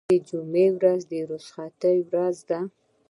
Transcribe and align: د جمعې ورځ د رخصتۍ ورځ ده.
د 0.09 0.11
جمعې 0.29 0.67
ورځ 0.77 1.01
د 1.11 1.13
رخصتۍ 1.31 1.97
ورځ 2.09 2.37
ده. 2.49 2.59